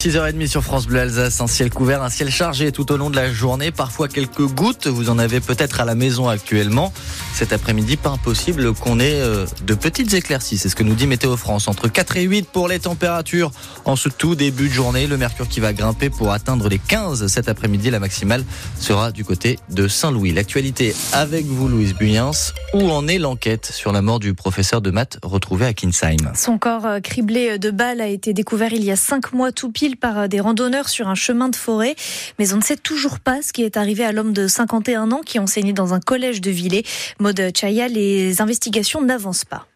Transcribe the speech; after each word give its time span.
6h30 0.00 0.46
sur 0.46 0.62
France 0.62 0.86
Bleu 0.86 1.00
Alsace, 1.00 1.40
un 1.40 1.48
ciel 1.48 1.70
couvert, 1.70 2.04
un 2.04 2.08
ciel 2.08 2.30
chargé 2.30 2.70
tout 2.70 2.92
au 2.92 2.96
long 2.96 3.10
de 3.10 3.16
la 3.16 3.32
journée, 3.32 3.72
parfois 3.72 4.06
quelques 4.06 4.46
gouttes, 4.46 4.86
vous 4.86 5.10
en 5.10 5.18
avez 5.18 5.40
peut-être 5.40 5.80
à 5.80 5.84
la 5.84 5.96
maison 5.96 6.28
actuellement. 6.28 6.92
Cet 7.34 7.52
après-midi, 7.52 7.96
pas 7.96 8.10
impossible 8.10 8.74
qu'on 8.74 9.00
ait 9.00 9.20
euh, 9.20 9.44
de 9.66 9.74
petites 9.74 10.14
éclaircies, 10.14 10.56
c'est 10.56 10.68
ce 10.68 10.76
que 10.76 10.84
nous 10.84 10.94
dit 10.94 11.08
Météo 11.08 11.36
France. 11.36 11.66
Entre 11.66 11.88
4 11.88 12.16
et 12.18 12.22
8 12.22 12.48
pour 12.48 12.68
les 12.68 12.78
températures 12.78 13.50
en 13.86 13.96
ce 13.96 14.08
tout 14.08 14.36
début 14.36 14.68
de 14.68 14.72
journée, 14.72 15.08
le 15.08 15.16
mercure 15.16 15.48
qui 15.48 15.58
va 15.58 15.72
grimper 15.72 16.10
pour 16.10 16.30
atteindre 16.30 16.68
les 16.68 16.78
15 16.78 17.26
cet 17.26 17.48
après-midi, 17.48 17.90
la 17.90 17.98
maximale 17.98 18.44
sera 18.78 19.10
du 19.10 19.24
côté 19.24 19.58
de 19.68 19.88
Saint-Louis. 19.88 20.30
L'actualité 20.30 20.94
avec 21.12 21.44
vous 21.44 21.66
Louise 21.66 21.94
Buyens, 21.94 22.52
où 22.72 22.88
en 22.88 23.08
est 23.08 23.18
l'enquête 23.18 23.66
sur 23.66 23.90
la 23.90 24.00
mort 24.00 24.20
du 24.20 24.32
professeur 24.34 24.80
de 24.80 24.92
maths 24.92 25.18
retrouvé 25.24 25.66
à 25.66 25.74
Kinsheim? 25.74 26.34
Son 26.36 26.56
corps 26.56 26.86
euh, 26.86 27.00
criblé 27.00 27.58
de 27.58 27.72
balles 27.72 28.00
a 28.00 28.06
été 28.06 28.32
découvert 28.32 28.72
il 28.72 28.84
y 28.84 28.92
a 28.92 28.96
5 28.96 29.32
mois 29.32 29.50
tout 29.50 29.72
pile 29.72 29.87
par 29.96 30.18
euh, 30.18 30.26
des 30.28 30.40
randonneurs 30.40 30.88
sur 30.88 31.08
un 31.08 31.14
chemin 31.14 31.48
de 31.48 31.56
forêt. 31.56 31.96
Mais 32.38 32.52
on 32.52 32.56
ne 32.56 32.62
sait 32.62 32.76
toujours 32.76 33.20
pas 33.20 33.42
ce 33.42 33.52
qui 33.52 33.62
est 33.62 33.76
arrivé 33.76 34.04
à 34.04 34.12
l'homme 34.12 34.32
de 34.32 34.46
51 34.46 35.12
ans 35.12 35.22
qui 35.24 35.38
enseignait 35.38 35.72
dans 35.72 35.94
un 35.94 36.00
collège 36.00 36.40
de 36.40 36.50
Villers. 36.50 36.84
Mode 37.18 37.50
Chaya, 37.56 37.88
les 37.88 38.40
investigations 38.40 39.00
n'avancent 39.02 39.44
pas. 39.44 39.66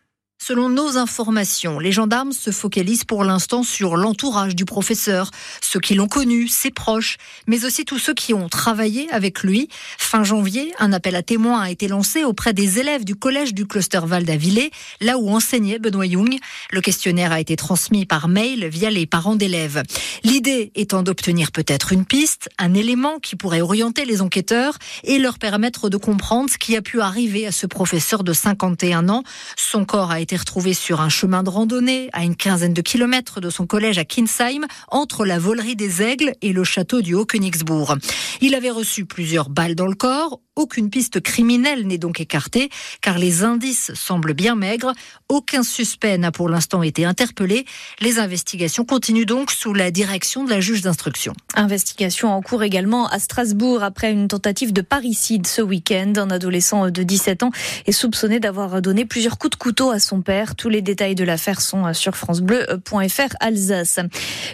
Selon 0.45 0.69
nos 0.69 0.97
informations, 0.99 1.79
les 1.79 1.93
gendarmes 1.93 2.33
se 2.33 2.51
focalisent 2.51 3.05
pour 3.05 3.23
l'instant 3.23 3.63
sur 3.63 3.95
l'entourage 3.95 4.57
du 4.57 4.65
professeur, 4.65 5.31
ceux 5.61 5.79
qui 5.79 5.95
l'ont 5.95 6.09
connu, 6.09 6.49
ses 6.49 6.73
proches, 6.73 7.17
mais 7.47 7.65
aussi 7.65 7.85
tous 7.85 8.01
ceux 8.01 8.13
qui 8.13 8.35
ont 8.35 8.49
travaillé 8.49 9.09
avec 9.13 9.45
lui. 9.45 9.69
Fin 9.99 10.25
janvier, 10.25 10.75
un 10.81 10.93
appel 10.93 11.15
à 11.15 11.23
témoins 11.23 11.61
a 11.61 11.71
été 11.71 11.87
lancé 11.87 12.25
auprès 12.25 12.55
des 12.55 12.81
élèves 12.81 13.05
du 13.05 13.15
collège 13.15 13.55
du 13.55 13.69
cluster 13.69 14.01
Val 14.05 14.25
d'Avillé, 14.25 14.73
là 15.01 15.17
où 15.17 15.31
enseignait 15.31 15.79
Benoît 15.79 16.07
Young. 16.07 16.37
Le 16.73 16.81
questionnaire 16.81 17.31
a 17.31 17.39
été 17.39 17.55
transmis 17.55 18.05
par 18.05 18.27
mail 18.27 18.67
via 18.67 18.91
les 18.91 19.07
parents 19.07 19.37
d'élèves. 19.37 19.85
L'idée 20.25 20.73
étant 20.75 21.05
d'obtenir 21.05 21.53
peut-être 21.53 21.93
une 21.93 22.05
piste, 22.05 22.49
un 22.59 22.75
élément 22.75 23.21
qui 23.21 23.37
pourrait 23.37 23.61
orienter 23.61 24.05
les 24.05 24.21
enquêteurs 24.21 24.77
et 25.05 25.21
leur 25.21 25.39
permettre 25.39 25.89
de 25.89 25.99
comprendre 25.99 26.51
ce 26.51 26.59
qui 26.59 26.77
a 26.77 26.83
pu 26.83 27.01
arriver 27.01 27.47
à 27.47 27.53
ce 27.53 27.69
professeur 27.69 28.25
de 28.25 28.33
51 28.33 29.09
ans. 29.09 29.23
Son 29.57 29.85
corps 29.85 30.11
a 30.11 30.19
été 30.19 30.32
retrouvé 30.37 30.75
sur 30.75 31.01
un 31.01 31.09
chemin 31.09 31.43
de 31.43 31.51
randonnée 31.51 32.09
à 32.13 32.25
une 32.25 32.37
quinzaine 32.37 32.75
de 32.75 32.83
kilomètres 32.83 33.41
de 33.41 33.51
son 33.51 33.67
collège 33.67 33.99
à 33.99 34.05
Kinsheim, 34.05 34.67
entre 34.89 35.25
la 35.25 35.39
volerie 35.39 35.77
des 35.77 36.03
Aigles 36.03 36.33
et 36.43 36.53
le 36.53 36.65
château 36.65 37.03
du 37.03 37.15
Haut-Königsbourg. 37.15 37.97
Il 38.41 38.55
avait 38.55 38.71
reçu 38.71 39.05
plusieurs 39.05 39.51
balles 39.51 39.75
dans 39.75 39.87
le 39.87 39.95
corps, 39.95 40.41
aucune 40.55 40.91
piste 40.91 41.21
criminelle 41.21 41.87
n'est 41.87 41.97
donc 41.97 42.21
écartée, 42.21 42.69
car 43.01 43.19
les 43.19 43.43
indices 43.43 43.91
semblent 43.95 44.35
bien 44.35 44.55
maigres. 44.55 44.93
Aucun 45.31 45.63
suspect 45.63 46.19
n'a 46.19 46.31
pour 46.31 46.51
l'instant 46.51 46.83
été 46.83 47.07
interpellé. 47.07 47.65
Les 48.01 48.19
investigations 48.19 48.85
continuent 48.85 49.25
donc 49.25 49.51
sous 49.51 49.73
la 49.73 49.91
direction 49.91 50.45
de 50.45 50.51
la 50.51 50.61
juge 50.61 50.83
d'instruction. 50.83 51.33
Investigation 51.55 52.31
en 52.31 52.43
cours 52.43 52.63
également 52.63 53.09
à 53.09 53.19
Strasbourg 53.19 53.83
après 53.83 54.13
une 54.13 54.29
tentative 54.29 54.75
de 54.75 54.83
parricide 54.83 55.47
ce 55.47 55.63
week-end. 55.63 56.13
Un 56.17 56.31
adolescent 56.31 56.91
de 56.91 57.03
17 57.03 57.45
ans 57.45 57.51
est 57.87 57.93
soupçonné 57.93 58.39
d'avoir 58.39 58.83
donné 58.83 59.07
plusieurs 59.07 59.39
coups 59.39 59.53
de 59.53 59.63
couteau 59.63 59.91
à 59.91 60.01
son 60.01 60.21
Tous 60.57 60.69
les 60.69 60.83
détails 60.83 61.15
de 61.15 61.25
l'affaire 61.25 61.61
sont 61.61 61.93
sur 61.95 62.17
francebleu.fr 62.17 63.37
Alsace. 63.41 63.99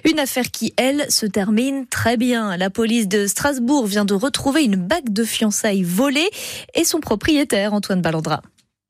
Une 0.05 0.19
affaire 0.19 0.50
qui, 0.50 0.72
elle, 0.77 1.11
se 1.11 1.27
termine 1.27 1.86
très 1.86 2.16
bien. 2.16 2.56
La 2.56 2.70
police 2.70 3.08
de 3.08 3.27
Strasbourg 3.27 3.86
vient 3.86 4.05
de 4.05 4.14
retrouver 4.14 4.64
une 4.64 4.77
bague 4.77 5.11
de 5.11 5.24
fiançailles 5.24 5.83
volé 5.83 6.28
et 6.74 6.84
son 6.84 7.00
propriétaire, 7.00 7.74
Antoine 7.74 8.02
Ballandra. 8.02 8.42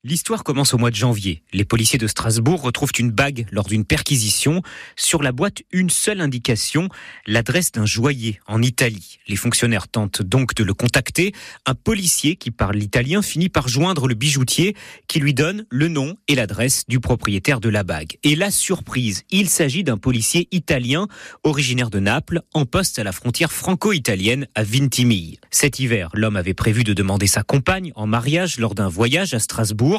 L'histoire 0.05 0.45
commence 0.45 0.73
au 0.73 0.77
mois 0.77 0.91
de 0.91 0.95
janvier. 0.95 1.43
Les 1.51 1.65
policiers 1.65 1.99
de 1.99 2.07
Strasbourg 2.07 2.61
retrouvent 2.61 2.93
une 2.97 3.11
bague 3.11 3.45
lors 3.51 3.65
d'une 3.65 3.83
perquisition. 3.83 4.61
Sur 4.95 5.21
la 5.21 5.33
boîte, 5.33 5.63
une 5.73 5.89
seule 5.89 6.21
indication, 6.21 6.87
l'adresse 7.27 7.73
d'un 7.73 7.85
joaillier 7.85 8.39
en 8.47 8.61
Italie. 8.61 9.19
Les 9.27 9.35
fonctionnaires 9.35 9.89
tentent 9.89 10.21
donc 10.21 10.55
de 10.55 10.63
le 10.63 10.73
contacter. 10.73 11.33
Un 11.65 11.75
policier 11.75 12.37
qui 12.37 12.49
parle 12.49 12.77
l'italien 12.77 13.21
finit 13.21 13.49
par 13.49 13.67
joindre 13.67 14.07
le 14.07 14.15
bijoutier 14.15 14.73
qui 15.09 15.19
lui 15.19 15.33
donne 15.33 15.65
le 15.69 15.89
nom 15.89 16.15
et 16.29 16.35
l'adresse 16.35 16.85
du 16.87 17.01
propriétaire 17.01 17.59
de 17.59 17.67
la 17.67 17.83
bague. 17.83 18.15
Et 18.23 18.37
la 18.37 18.51
surprise, 18.51 19.25
il 19.31 19.49
s'agit 19.49 19.83
d'un 19.83 19.97
policier 19.97 20.47
italien 20.53 21.09
originaire 21.43 21.89
de 21.89 21.99
Naples 21.99 22.39
en 22.53 22.63
poste 22.63 22.99
à 22.99 23.03
la 23.03 23.11
frontière 23.11 23.51
franco-italienne 23.51 24.47
à 24.55 24.63
Vintimille. 24.63 25.39
Cet 25.51 25.79
hiver, 25.79 26.09
l'homme 26.13 26.37
avait 26.37 26.53
prévu 26.53 26.85
de 26.85 26.93
demander 26.93 27.27
sa 27.27 27.43
compagne 27.43 27.91
en 27.95 28.07
mariage 28.07 28.59
lors 28.59 28.75
d'un 28.75 28.87
voyage 28.87 29.33
à 29.33 29.39
Strasbourg 29.39 29.89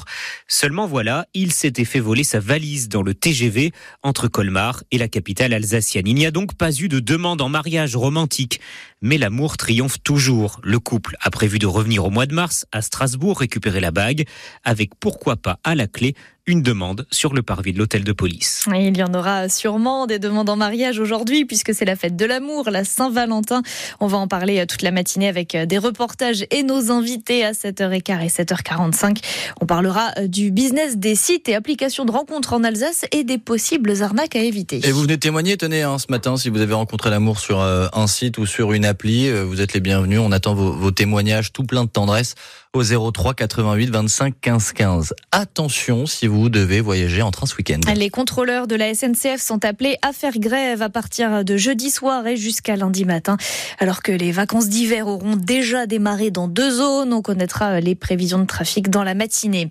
Seulement 0.49 0.87
voilà, 0.87 1.27
il 1.35 1.53
s'était 1.53 1.85
fait 1.85 2.01
voler 2.01 2.25
sa 2.25 2.41
valise 2.41 2.89
dans 2.89 3.03
le 3.03 3.15
TGV 3.15 3.73
entre 4.03 4.29
Colmar 4.29 4.83
et 4.91 4.99
la 4.99 5.09
capitale 5.09 5.53
alsacienne. 5.53 6.07
Il 6.07 6.15
n'y 6.15 6.27
a 6.27 6.31
donc 6.31 6.55
pas 6.55 6.73
eu 6.73 6.89
de 6.89 7.01
demande 7.01 7.41
en 7.41 7.49
mariage 7.49 7.97
romantique. 7.97 8.61
Mais 9.03 9.17
l'amour 9.17 9.57
triomphe 9.57 10.03
toujours. 10.03 10.61
Le 10.63 10.79
couple 10.79 11.17
a 11.21 11.31
prévu 11.31 11.59
de 11.59 11.67
revenir 11.67 12.05
au 12.05 12.11
mois 12.11 12.27
de 12.27 12.35
mars 12.35 12.67
à 12.73 12.83
Strasbourg 12.83 13.39
récupérer 13.39 13.81
la 13.81 13.91
bague, 13.91 14.27
avec 14.65 14.95
pourquoi 15.01 15.37
pas 15.37 15.59
à 15.65 15.75
la 15.75 15.87
clé 15.87 16.15
une 16.51 16.63
demande 16.63 17.07
sur 17.11 17.33
le 17.33 17.43
parvis 17.43 17.73
de 17.73 17.79
l'hôtel 17.79 18.03
de 18.03 18.13
police. 18.13 18.67
il 18.75 18.97
y 18.97 19.03
en 19.05 19.15
aura 19.15 19.49
sûrement 19.49 20.07
des 20.07 20.19
demandes 20.19 20.51
en 20.51 20.57
mariage 20.57 20.99
aujourd'hui 20.99 21.45
puisque 21.45 21.73
c'est 21.73 21.85
la 21.85 21.95
fête 21.95 22.17
de 22.17 22.25
l'amour, 22.25 22.69
la 22.71 22.85
Saint-Valentin. 22.85 23.63
On 24.01 24.09
va 24.09 24.19
en 24.19 24.27
parler 24.27 24.59
euh, 24.59 24.67
toute 24.67 24.83
la 24.83 24.91
matinée 24.91 25.29
avec 25.29 25.55
euh, 25.55 25.65
des 25.65 25.79
reportages 25.79 26.45
et 26.51 26.65
nos 26.65 26.91
invités 26.91 27.45
à 27.45 27.53
7h15 27.53 28.25
et 28.25 28.29
7h45. 28.29 29.19
On 29.61 29.67
parlera 29.67 30.11
euh, 30.19 30.27
du 30.27 30.51
business 30.51 30.97
des 30.97 31.15
sites 31.15 31.49
et 31.49 31.55
applications 31.55 32.05
de 32.05 32.11
rencontres 32.11 32.53
en 32.53 32.65
Alsace 32.65 33.05
et 33.13 33.23
des 33.23 33.39
possibles 33.39 34.03
arnaques 34.03 34.35
à 34.35 34.41
éviter. 34.41 34.81
Et 34.83 34.91
vous 34.91 35.03
venez 35.03 35.19
témoigner, 35.19 35.57
tenez, 35.57 35.83
hein, 35.83 35.99
ce 35.99 36.07
matin, 36.11 36.37
si 36.37 36.49
vous 36.49 36.61
avez 36.61 36.75
rencontré 36.75 37.11
l'amour 37.11 37.39
sur 37.39 37.61
un 37.61 38.07
site 38.07 38.39
ou 38.39 38.47
sur 38.47 38.73
une 38.73 38.85
appli, 38.85 39.31
vous 39.31 39.61
êtes 39.61 39.73
les 39.73 39.81
bienvenus. 39.81 40.19
On 40.19 40.33
attend 40.33 40.55
vos, 40.55 40.73
vos 40.73 40.91
témoignages 40.91 41.53
tout 41.53 41.65
plein 41.65 41.85
de 41.85 41.91
tendresse 41.91 42.35
au 42.73 42.85
03 42.85 43.35
88 43.35 43.91
25 43.91 44.35
15 44.41 44.73
15. 44.73 45.15
Attention 45.33 46.07
si 46.07 46.29
vous 46.29 46.49
devez 46.49 46.81
voyager 46.81 47.21
en 47.21 47.33
train 47.33 47.47
ce 47.47 47.57
week-end. 47.57 47.81
Les 47.97 48.11
contrôleurs 48.11 48.69
de 48.69 48.77
la 48.77 48.95
SNCF 48.95 49.41
sont 49.41 49.65
appelés 49.65 49.97
à 50.03 50.13
faire 50.13 50.39
grève 50.39 50.81
à 50.81 50.89
partir 50.89 51.45
de 51.45 51.57
jeudi 51.57 51.91
soir 51.91 52.25
et 52.29 52.37
jusqu'à 52.37 52.77
lundi 52.77 53.05
matin. 53.05 53.39
Alors 53.81 54.03
que 54.03 54.13
les 54.13 54.31
vacances 54.31 54.69
d'hiver 54.69 55.09
auront 55.09 55.35
déjà 55.35 55.87
démarré 55.87 56.31
dans 56.31 56.47
deux 56.47 56.71
zones, 56.71 57.13
on 57.13 57.23
connaîtra 57.23 57.81
les 57.81 57.97
prévisions 57.97 58.39
de 58.39 58.45
trafic 58.45 58.89
dans 58.89 59.03
la 59.03 59.15
matinée. 59.15 59.69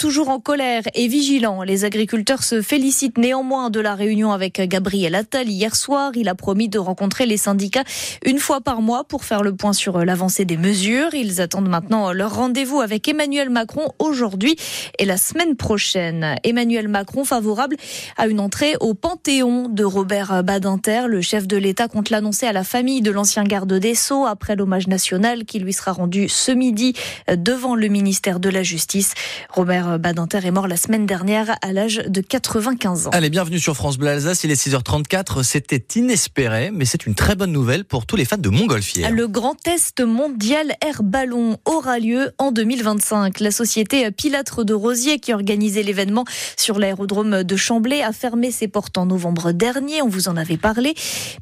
Toujours 0.00 0.28
en 0.28 0.40
colère 0.40 0.82
et 0.94 1.06
vigilants, 1.06 1.62
les 1.62 1.84
agriculteurs 1.84 2.42
se 2.42 2.60
félicitent 2.60 3.18
néanmoins 3.18 3.70
de 3.70 3.78
la 3.78 3.94
réunion 3.94 4.32
avec 4.32 4.60
Gabriel 4.60 5.14
Attal 5.14 5.48
hier 5.48 5.76
soir. 5.76 6.10
Il 6.16 6.28
a 6.28 6.34
promis 6.34 6.68
de 6.68 6.80
rencontrer 6.80 7.24
les 7.24 7.36
syndicats 7.36 7.84
une 8.26 8.40
fois 8.40 8.60
par 8.60 8.82
mois 8.82 9.04
pour 9.04 9.24
faire 9.24 9.44
le 9.44 9.54
point 9.54 9.72
sur 9.72 10.04
l'avancée 10.04 10.44
des 10.44 10.56
mesures. 10.56 11.14
Ils 11.14 11.40
attendent 11.40 11.68
maintenant 11.68 12.12
leur 12.12 12.31
rendez-vous 12.32 12.80
avec 12.80 13.06
Emmanuel 13.06 13.50
Macron 13.50 13.92
aujourd'hui 13.98 14.56
et 14.98 15.04
la 15.04 15.16
semaine 15.16 15.56
prochaine. 15.56 16.36
Emmanuel 16.42 16.88
Macron 16.88 17.24
favorable 17.24 17.76
à 18.16 18.26
une 18.26 18.40
entrée 18.40 18.74
au 18.80 18.94
Panthéon 18.94 19.68
de 19.68 19.84
Robert 19.84 20.42
Badinter. 20.42 21.02
Le 21.08 21.20
chef 21.20 21.46
de 21.46 21.56
l'État 21.56 21.88
compte 21.88 22.10
l'annoncer 22.10 22.46
à 22.46 22.52
la 22.52 22.64
famille 22.64 23.02
de 23.02 23.10
l'ancien 23.10 23.44
garde 23.44 23.72
des 23.72 23.94
Sceaux 23.94 24.26
après 24.26 24.56
l'hommage 24.56 24.88
national 24.88 25.44
qui 25.44 25.58
lui 25.58 25.72
sera 25.72 25.92
rendu 25.92 26.28
ce 26.28 26.52
midi 26.52 26.94
devant 27.30 27.74
le 27.74 27.88
ministère 27.88 28.40
de 28.40 28.48
la 28.48 28.62
Justice. 28.62 29.14
Robert 29.50 29.98
Badinter 29.98 30.40
est 30.44 30.50
mort 30.50 30.68
la 30.68 30.76
semaine 30.76 31.06
dernière 31.06 31.56
à 31.62 31.72
l'âge 31.72 32.02
de 32.06 32.20
95 32.20 33.06
ans. 33.06 33.10
Allez, 33.10 33.30
bienvenue 33.30 33.60
sur 33.60 33.76
France 33.76 33.98
Bleu 33.98 34.08
Alsace. 34.08 34.44
Il 34.44 34.50
est 34.50 34.66
6h34. 34.66 35.42
C'était 35.42 35.84
inespéré, 35.96 36.70
mais 36.72 36.84
c'est 36.84 37.06
une 37.06 37.14
très 37.14 37.34
bonne 37.34 37.52
nouvelle 37.52 37.84
pour 37.84 38.06
tous 38.06 38.16
les 38.16 38.24
fans 38.24 38.38
de 38.38 38.48
Montgolfière. 38.48 39.10
Le 39.10 39.28
grand 39.28 39.54
test 39.54 40.00
mondial 40.00 40.72
Air 40.80 41.02
Ballon 41.02 41.58
aura 41.64 41.98
lieu 41.98 42.21
en 42.38 42.52
2025. 42.52 43.40
La 43.40 43.50
société 43.50 44.10
Pilâtre 44.10 44.64
de 44.64 44.74
Rosier, 44.74 45.18
qui 45.18 45.32
organisait 45.32 45.82
l'événement 45.82 46.24
sur 46.56 46.78
l'aérodrome 46.78 47.42
de 47.42 47.56
Chamblay, 47.56 48.02
a 48.02 48.12
fermé 48.12 48.50
ses 48.50 48.68
portes 48.68 48.98
en 48.98 49.06
novembre 49.06 49.52
dernier. 49.52 50.02
On 50.02 50.08
vous 50.08 50.28
en 50.28 50.36
avait 50.36 50.56
parlé. 50.56 50.94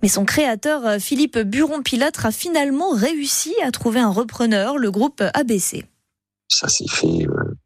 Mais 0.03 0.09
son 0.09 0.25
créateur, 0.25 1.01
Philippe 1.01 1.39
Buron-Pilâtre, 1.39 2.27
a 2.27 2.33
finalement 2.33 2.91
réussi 2.91 3.55
à 3.65 3.71
trouver 3.71 4.01
un 4.01 4.11
repreneur, 4.11 4.79
le 4.79 4.91
groupe 4.91 5.23
ABC. 5.35 5.85
Ça 6.51 6.69
s'est 6.69 6.89
fait 6.89 7.27
euh, 7.29 7.57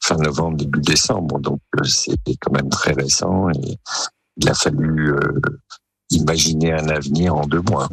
fin 0.00 0.16
novembre, 0.16 0.56
début 0.56 0.80
décembre, 0.80 1.38
donc 1.38 1.60
euh, 1.78 1.84
c'est 1.84 2.16
quand 2.40 2.52
même 2.52 2.68
très 2.68 2.92
récent 2.92 3.48
et 3.50 3.78
il 4.36 4.48
a 4.48 4.54
fallu 4.54 5.12
euh, 5.12 5.40
imaginer 6.12 6.72
un 6.72 6.88
avenir 6.88 7.34
en 7.34 7.46
deux 7.46 7.62
mois. 7.70 7.88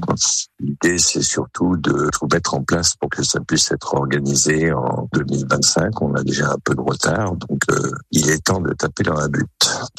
L'idée, 0.60 0.98
c'est 0.98 1.22
surtout 1.22 1.78
de 1.78 2.10
tout 2.12 2.28
mettre 2.32 2.54
en 2.54 2.64
place 2.64 2.96
pour 3.00 3.10
que 3.10 3.24
ça 3.24 3.40
puisse 3.40 3.72
être 3.72 3.96
organisé 3.96 4.72
en 4.72 5.08
2025. 5.14 6.02
On 6.02 6.14
a 6.16 6.24
déjà 6.24 6.52
un 6.52 6.58
peu 6.64 6.76
de 6.76 6.82
retard, 6.82 7.36
donc 7.36 7.62
euh, 7.72 7.92
il 8.12 8.30
est 8.30 8.44
temps 8.44 8.62
de 8.62 8.74
taper 8.74 9.04
dans 9.04 9.16
la 9.16 9.28
butte. 9.28 9.48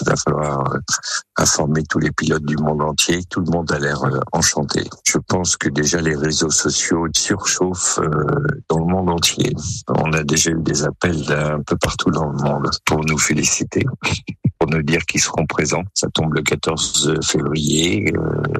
Il 0.00 0.06
va 0.06 0.16
falloir 0.16 0.74
euh, 0.74 0.78
informer 1.36 1.82
tous 1.84 1.98
les 1.98 2.10
pilotes 2.10 2.44
du 2.44 2.56
monde 2.56 2.82
entier. 2.82 3.22
Tout 3.28 3.40
le 3.40 3.50
monde 3.50 3.72
a 3.72 3.78
l'air 3.78 4.04
euh, 4.04 4.20
enchanté. 4.32 4.84
Je 5.06 5.18
pense 5.18 5.56
que 5.56 5.68
déjà 5.68 6.00
les 6.00 6.16
réseaux 6.16 6.50
sociaux 6.50 7.06
surchauffent 7.14 8.00
dans 8.68 8.78
le 8.78 8.86
monde 8.86 9.10
entier. 9.10 9.54
On 9.88 10.12
a 10.12 10.22
déjà 10.22 10.50
eu 10.50 10.60
des 10.60 10.84
appels 10.84 11.24
d'un 11.24 11.60
peu 11.62 11.76
partout 11.76 12.10
dans 12.10 12.26
le 12.26 12.38
monde 12.42 12.70
pour 12.84 13.04
nous 13.04 13.18
féliciter 13.18 13.84
nous 14.70 14.82
dire 14.82 15.04
qu'ils 15.04 15.20
seront 15.20 15.46
présents. 15.46 15.84
Ça 15.94 16.08
tombe 16.12 16.34
le 16.34 16.42
14 16.42 17.20
février, 17.22 18.12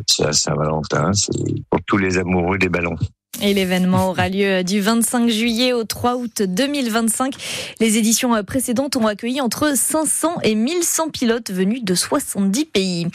c'est 0.07 0.27
à 0.27 0.33
Saint-Valentin, 0.33 1.13
c'est 1.13 1.33
pour 1.71 1.81
tous 1.87 1.97
les 1.97 2.19
amoureux 2.19 2.59
des 2.59 2.69
ballons. 2.69 2.97
Et 3.43 3.55
l'événement 3.55 4.11
aura 4.11 4.29
lieu 4.29 4.63
du 4.65 4.81
25 4.81 5.31
juillet 5.31 5.73
au 5.73 5.85
3 5.85 6.17
août 6.17 6.43
2025. 6.43 7.33
Les 7.79 7.97
éditions 7.97 8.43
précédentes 8.45 8.97
ont 8.97 9.07
accueilli 9.07 9.41
entre 9.41 9.75
500 9.75 10.41
et 10.43 10.55
1100 10.55 11.09
pilotes 11.09 11.51
venus 11.51 11.83
de 11.83 11.95
70 11.95 12.67
pays. 12.67 13.07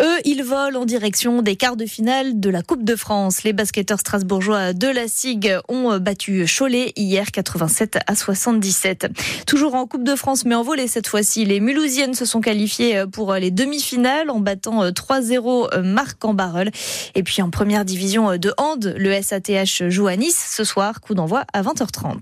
Eux, 0.00 0.16
ils 0.24 0.42
volent 0.42 0.80
en 0.80 0.84
direction 0.84 1.42
des 1.42 1.54
quarts 1.54 1.76
de 1.76 1.86
finale 1.86 2.40
de 2.40 2.50
la 2.50 2.62
Coupe 2.62 2.82
de 2.82 2.96
France. 2.96 3.44
Les 3.44 3.52
basketteurs 3.52 4.00
strasbourgeois 4.00 4.72
de 4.72 4.88
la 4.88 5.06
SIG 5.06 5.54
ont 5.68 5.96
battu 5.98 6.46
Cholet 6.46 6.92
hier 6.96 7.30
87 7.30 7.98
à 8.04 8.16
77. 8.16 9.06
Toujours 9.46 9.76
en 9.76 9.86
Coupe 9.86 10.02
de 10.02 10.16
France, 10.16 10.44
mais 10.44 10.56
en 10.56 10.62
volée 10.64 10.88
cette 10.88 11.06
fois-ci, 11.06 11.44
les 11.44 11.60
Mulhousiennes 11.60 12.14
se 12.14 12.24
sont 12.24 12.40
qualifiées 12.40 13.04
pour 13.12 13.34
les 13.34 13.52
demi-finales 13.52 14.30
en 14.30 14.40
battant 14.40 14.88
3-0 14.88 15.82
Marc 15.82 16.24
en 16.24 16.34
Barreul. 16.34 16.70
Et 17.14 17.22
puis 17.22 17.42
en 17.42 17.50
première 17.50 17.84
division 17.84 18.36
de 18.36 18.52
hand, 18.56 18.94
le 18.96 19.12
SATH 19.66 19.88
joue 19.88 20.06
à 20.06 20.16
Nice 20.16 20.52
ce 20.54 20.64
soir, 20.64 21.00
coup 21.00 21.14
d'envoi 21.14 21.44
à 21.52 21.62
20h30. 21.62 22.16